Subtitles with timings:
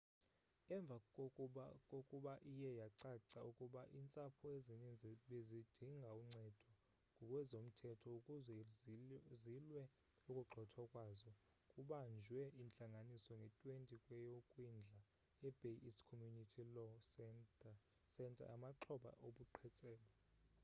[0.75, 0.95] emva
[1.99, 6.59] kokuba iye yacaca ukuba iintsapho ezininzi bezidinga uncedo
[7.13, 8.57] ngokwezomthetho ukuzwe
[9.43, 9.81] zilwe
[10.27, 11.31] ukugxothwa kwazo
[11.71, 14.99] kubanjwe intlanganiso nge-20 kweyokwindla
[15.47, 16.91] e-bay east community law
[18.13, 20.09] centeryamaxhoba obuqhetseba